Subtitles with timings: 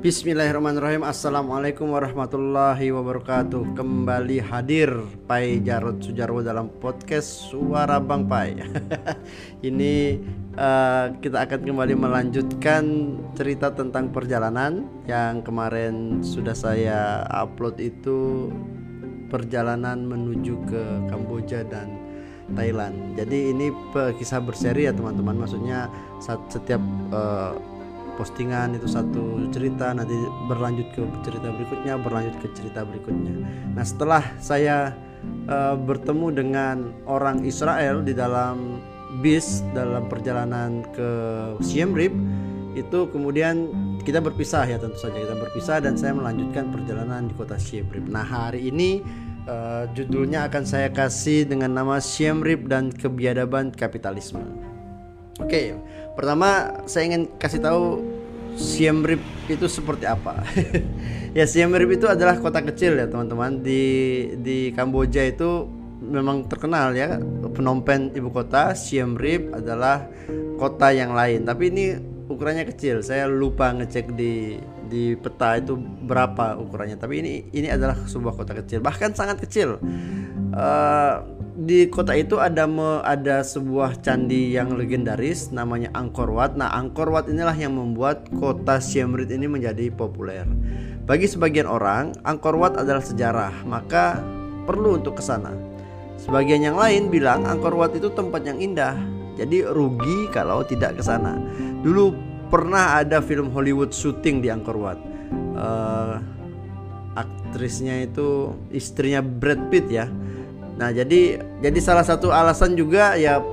[0.00, 1.04] Bismillahirrahmanirrahim.
[1.04, 3.76] Assalamualaikum warahmatullahi wabarakatuh.
[3.76, 4.88] Kembali hadir
[5.28, 8.56] Pai Jarod Sujarwo dalam podcast Suara Bang Pai.
[9.68, 10.16] Ini
[10.56, 12.84] uh, kita akan kembali melanjutkan
[13.36, 18.48] cerita tentang perjalanan Yang kemarin sudah saya upload itu
[19.28, 21.92] Perjalanan menuju ke Kamboja dan
[22.56, 23.20] Thailand.
[23.20, 23.68] Jadi ini
[24.16, 25.44] kisah berseri ya teman-teman.
[25.44, 25.92] Maksudnya
[26.48, 26.80] setiap
[27.12, 27.52] uh,
[28.14, 30.14] postingan itu satu cerita nanti
[30.46, 33.34] berlanjut ke cerita berikutnya berlanjut ke cerita berikutnya.
[33.74, 34.94] Nah setelah saya
[35.50, 38.80] uh, bertemu dengan orang Israel di dalam
[39.18, 41.10] bis dalam perjalanan ke
[41.60, 42.14] Siem Reap
[42.78, 43.66] itu kemudian
[44.06, 48.06] kita berpisah ya tentu saja kita berpisah dan saya melanjutkan perjalanan di kota Siem Reap.
[48.06, 49.02] Nah hari ini
[49.50, 54.69] uh, judulnya akan saya kasih dengan nama Siem Reap dan kebiadaban kapitalisme
[55.40, 55.62] oke.
[56.14, 58.04] Pertama saya ingin kasih tahu
[58.58, 60.42] Siem Reap itu seperti apa.
[61.38, 63.64] ya Siem Reap itu adalah kota kecil ya teman-teman.
[63.64, 63.82] Di
[64.36, 65.64] di Kamboja itu
[66.00, 67.20] memang terkenal ya
[67.56, 68.76] Phnom Penh ibu kota.
[68.76, 70.06] Siem Reap adalah
[70.60, 71.48] kota yang lain.
[71.48, 71.84] Tapi ini
[72.28, 73.00] ukurannya kecil.
[73.00, 76.98] Saya lupa ngecek di di peta itu berapa ukurannya.
[76.98, 78.82] Tapi ini ini adalah sebuah kota kecil.
[78.82, 79.78] Bahkan sangat kecil
[80.54, 81.22] uh,
[81.60, 86.56] di kota itu ada me, ada sebuah candi yang legendaris namanya Angkor Wat.
[86.56, 90.48] Nah, Angkor Wat inilah yang membuat kota Siem Reap ini menjadi populer.
[91.04, 94.22] Bagi sebagian orang, Angkor Wat adalah sejarah, maka
[94.64, 95.52] perlu untuk ke sana.
[96.16, 98.96] Sebagian yang lain bilang Angkor Wat itu tempat yang indah,
[99.36, 101.36] jadi rugi kalau tidak ke sana.
[101.84, 102.12] Dulu
[102.48, 104.98] pernah ada film Hollywood syuting di Angkor Wat.
[105.60, 106.16] Uh,
[107.18, 110.06] aktrisnya itu istrinya Brad Pitt ya
[110.80, 113.44] Nah, jadi jadi salah satu alasan juga ya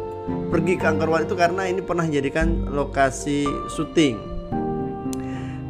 [0.48, 4.40] pergi ke Angkor Wat itu karena ini pernah dijadikan lokasi syuting.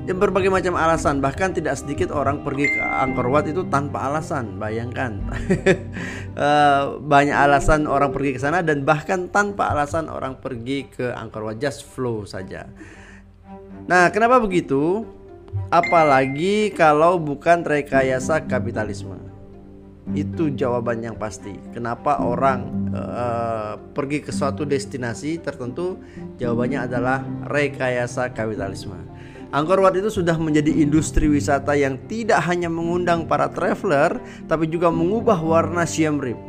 [0.08, 4.56] Ya, berbagai macam alasan, bahkan tidak sedikit orang pergi ke Angkor Wat itu tanpa alasan.
[4.56, 5.20] Bayangkan,
[6.48, 11.44] eh, banyak alasan orang pergi ke sana dan bahkan tanpa alasan orang pergi ke Angkor
[11.44, 12.72] Wat just flow saja.
[13.90, 15.04] Nah, kenapa begitu?
[15.68, 19.27] Apalagi kalau bukan rekayasa kapitalisme.
[20.16, 21.52] Itu jawaban yang pasti.
[21.76, 26.00] Kenapa orang uh, pergi ke suatu destinasi tertentu?
[26.40, 28.96] Jawabannya adalah rekayasa kapitalisme.
[29.48, 34.92] Angkor Wat itu sudah menjadi industri wisata yang tidak hanya mengundang para traveler, tapi juga
[34.92, 36.47] mengubah warna Siem Reap.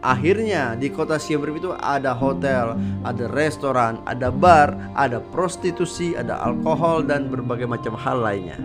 [0.00, 2.72] Akhirnya di kota Siem Reap itu ada hotel,
[3.04, 8.56] ada restoran, ada bar, ada prostitusi, ada alkohol dan berbagai macam hal lainnya.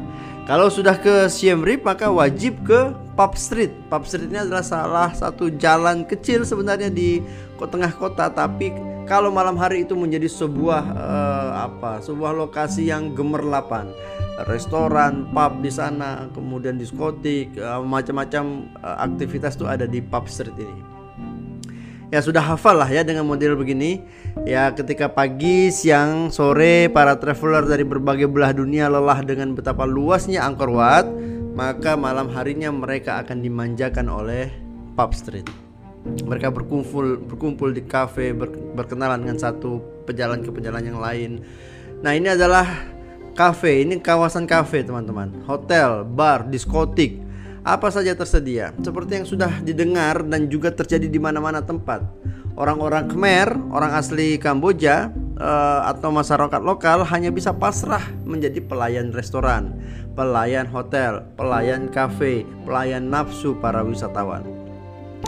[0.48, 3.76] Kalau sudah ke Siem Reap maka wajib ke Pub Street.
[3.92, 7.20] Pub Street ini adalah salah satu jalan kecil sebenarnya di
[7.60, 8.72] tengah kota tapi
[9.04, 12.00] kalau malam hari itu menjadi sebuah uh, apa?
[12.00, 13.92] sebuah lokasi yang gemerlapan.
[14.48, 20.60] Restoran, pub di sana, kemudian diskotik, uh, macam-macam uh, aktivitas tuh ada di Pub Street
[20.60, 20.95] ini
[22.14, 24.04] ya sudah hafal lah ya dengan model begini.
[24.44, 30.44] Ya ketika pagi siang sore para traveler dari berbagai belah dunia lelah dengan betapa luasnya
[30.44, 31.08] Angkor Wat
[31.56, 34.52] maka malam harinya mereka akan dimanjakan oleh
[35.00, 35.48] pub street.
[36.06, 41.42] Mereka berkumpul berkumpul di kafe ber, berkenalan dengan satu pejalan ke pejalan yang lain.
[42.06, 42.68] Nah ini adalah
[43.34, 45.34] kafe ini kawasan kafe teman-teman.
[45.50, 47.25] Hotel bar diskotik
[47.66, 52.06] apa saja tersedia, seperti yang sudah didengar dan juga terjadi di mana-mana tempat.
[52.54, 55.10] Orang-orang Khmer, orang asli Kamboja
[55.42, 59.76] uh, atau masyarakat lokal hanya bisa pasrah menjadi pelayan restoran,
[60.14, 64.46] pelayan hotel, pelayan kafe, pelayan nafsu para wisatawan.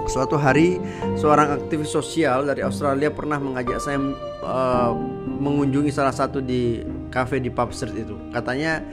[0.06, 0.78] Suatu hari,
[1.18, 3.98] seorang aktivis sosial dari Australia pernah mengajak saya
[4.46, 4.94] uh,
[5.42, 8.16] mengunjungi salah satu di kafe di pub street itu.
[8.32, 8.84] Katanya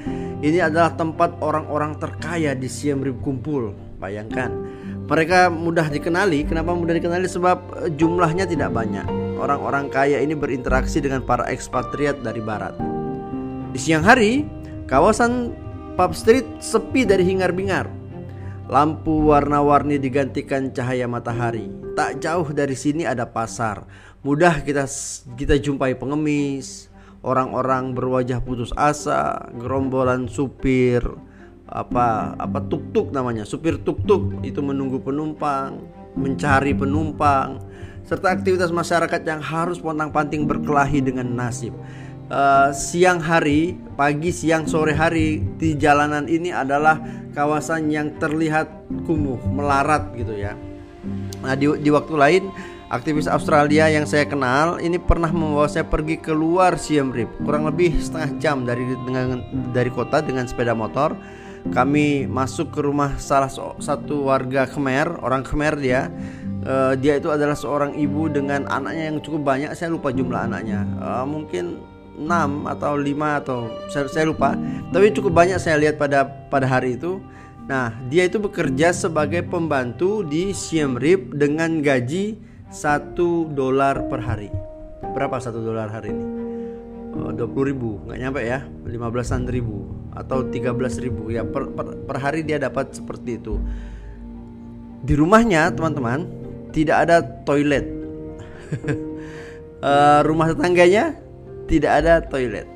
[0.41, 3.75] ini adalah tempat orang-orang terkaya di Siem Reap kumpul.
[3.99, 4.53] Bayangkan,
[5.09, 6.45] mereka mudah dikenali.
[6.49, 7.29] Kenapa mudah dikenali?
[7.29, 9.05] Sebab eh, jumlahnya tidak banyak.
[9.37, 12.73] Orang-orang kaya ini berinteraksi dengan para ekspatriat dari barat.
[13.75, 14.47] Di siang hari,
[14.87, 15.53] kawasan
[15.99, 17.91] pub street sepi dari hingar-bingar.
[18.65, 21.69] Lampu warna-warni digantikan cahaya matahari.
[21.93, 23.85] Tak jauh dari sini ada pasar.
[24.25, 24.89] Mudah kita
[25.37, 26.89] kita jumpai pengemis,
[27.25, 31.01] orang-orang berwajah putus asa, gerombolan supir
[31.65, 35.81] apa apa tuk-tuk namanya, supir tuk-tuk itu menunggu penumpang,
[36.15, 37.59] mencari penumpang,
[38.05, 41.73] serta aktivitas masyarakat yang harus pontang-panting berkelahi dengan nasib.
[42.25, 47.01] Uh, siang hari, pagi, siang, sore hari di jalanan ini adalah
[47.37, 48.69] kawasan yang terlihat
[49.05, 50.57] kumuh, melarat gitu ya.
[51.45, 52.43] Nah di, di waktu lain
[52.95, 57.43] aktivis Australia yang saya kenal ini pernah membawa saya pergi keluar Siem Reap.
[57.43, 59.43] Kurang lebih setengah jam dari dengan
[59.75, 61.19] dari kota dengan sepeda motor.
[61.75, 63.51] Kami masuk ke rumah salah
[63.81, 66.13] satu warga Khmer orang Khmer dia.
[66.65, 69.75] Uh, dia itu adalah seorang ibu dengan anaknya yang cukup banyak.
[69.75, 70.87] Saya lupa jumlah anaknya.
[71.03, 71.83] Uh, mungkin
[72.15, 72.31] 6
[72.79, 73.59] atau 5 atau
[73.91, 74.55] saya, saya lupa.
[74.95, 77.19] Tapi cukup banyak saya lihat pada pada hari itu.
[77.65, 84.51] Nah dia itu bekerja sebagai pembantu di Siem Reap dengan gaji satu dolar per hari.
[85.15, 86.27] Berapa satu dolar hari ini?
[87.15, 88.03] Oh, dua puluh ribu.
[88.03, 88.67] Nggak nyampe ya.
[88.83, 89.87] Lima belasan ribu.
[90.11, 91.31] Atau tiga belas ribu.
[91.31, 93.63] Ya per, per, per hari dia dapat seperti itu.
[95.07, 96.27] Di rumahnya teman-teman
[96.75, 97.87] tidak ada toilet.
[99.79, 101.15] Uh, rumah tetangganya
[101.71, 102.67] tidak ada toilet.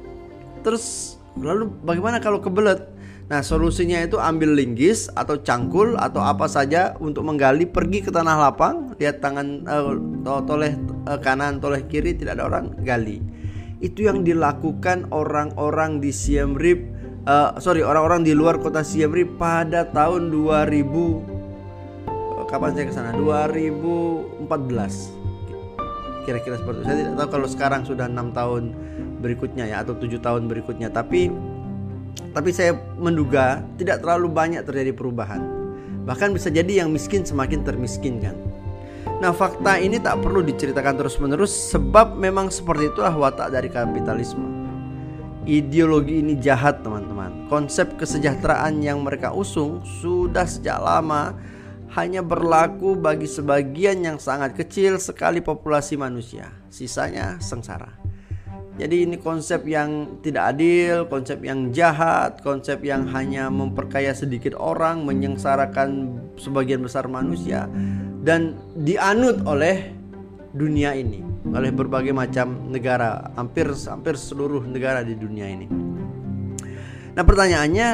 [0.62, 2.86] Terus lalu bagaimana kalau kebelet?
[3.28, 8.40] Nah solusinya itu ambil linggis atau cangkul atau apa saja untuk menggali pergi ke tanah
[8.40, 10.72] lapang lihat tangan uh, toleh
[11.04, 13.20] uh, kanan toleh kiri tidak ada orang gali
[13.84, 16.80] itu yang dilakukan orang-orang di Siem Reap
[17.28, 23.12] uh, sorry orang-orang di luar kota Siem Reap pada tahun 2000 kapan saya ke sana
[23.12, 25.18] 2014
[26.28, 26.84] kira-kira seperti itu.
[26.84, 28.76] Saya tidak tahu kalau sekarang sudah enam tahun
[29.24, 30.92] berikutnya ya atau tujuh tahun berikutnya.
[30.92, 31.32] Tapi
[32.32, 35.40] tapi saya menduga tidak terlalu banyak terjadi perubahan.
[36.08, 38.36] Bahkan bisa jadi yang miskin semakin termiskinkan.
[39.18, 44.46] Nah fakta ini tak perlu diceritakan terus-menerus sebab memang seperti itulah watak dari kapitalisme.
[45.48, 47.48] Ideologi ini jahat teman-teman.
[47.48, 51.32] Konsep kesejahteraan yang mereka usung sudah sejak lama
[51.96, 56.52] hanya berlaku bagi sebagian yang sangat kecil sekali populasi manusia.
[56.68, 58.07] Sisanya sengsara.
[58.78, 65.02] Jadi ini konsep yang tidak adil, konsep yang jahat, konsep yang hanya memperkaya sedikit orang,
[65.02, 67.66] menyengsarakan sebagian besar manusia
[68.22, 69.90] dan dianut oleh
[70.54, 75.66] dunia ini, oleh berbagai macam negara, hampir hampir seluruh negara di dunia ini.
[77.18, 77.88] Nah, pertanyaannya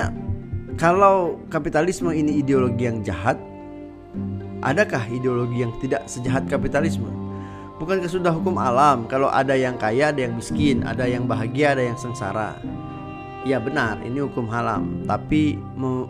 [0.76, 3.40] kalau kapitalisme ini ideologi yang jahat,
[4.64, 7.04] Adakah ideologi yang tidak sejahat kapitalisme?
[7.75, 11.82] Bukankah sudah hukum alam kalau ada yang kaya, ada yang miskin, ada yang bahagia, ada
[11.82, 12.55] yang sengsara?
[13.44, 15.59] Ya benar, ini hukum alam, tapi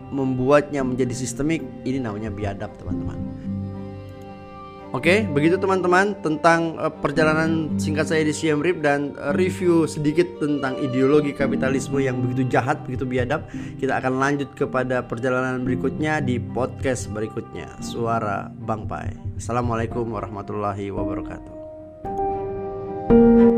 [0.07, 3.19] membuatnya menjadi sistemik ini namanya biadab, teman-teman.
[4.95, 10.23] Oke, begitu teman-teman tentang uh, perjalanan singkat saya di Siem Reap dan uh, review sedikit
[10.39, 13.43] tentang ideologi kapitalisme yang begitu jahat, begitu biadab.
[13.75, 17.67] Kita akan lanjut kepada perjalanan berikutnya di podcast berikutnya.
[17.83, 19.11] Suara Bang Pai.
[19.35, 21.54] Assalamualaikum warahmatullahi wabarakatuh.
[23.15, 23.54] Thank you.